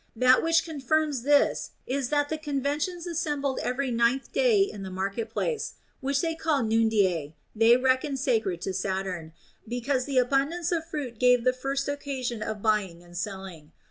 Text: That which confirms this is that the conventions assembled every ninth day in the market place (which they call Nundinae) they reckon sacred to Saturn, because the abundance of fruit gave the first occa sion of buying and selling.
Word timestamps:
That 0.15 0.41
which 0.41 0.63
confirms 0.65 1.21
this 1.21 1.73
is 1.85 2.09
that 2.09 2.29
the 2.29 2.37
conventions 2.39 3.05
assembled 3.05 3.59
every 3.61 3.91
ninth 3.91 4.31
day 4.33 4.61
in 4.61 4.81
the 4.81 4.89
market 4.89 5.29
place 5.29 5.73
(which 5.99 6.21
they 6.21 6.33
call 6.33 6.63
Nundinae) 6.63 7.35
they 7.55 7.77
reckon 7.77 8.17
sacred 8.17 8.61
to 8.61 8.73
Saturn, 8.73 9.31
because 9.67 10.05
the 10.05 10.17
abundance 10.17 10.71
of 10.71 10.87
fruit 10.89 11.19
gave 11.19 11.43
the 11.43 11.53
first 11.53 11.85
occa 11.87 12.23
sion 12.25 12.41
of 12.41 12.63
buying 12.63 13.03
and 13.03 13.15
selling. 13.15 13.73